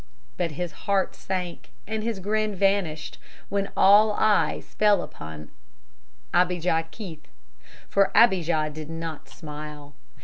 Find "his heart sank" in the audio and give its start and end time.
0.53-1.69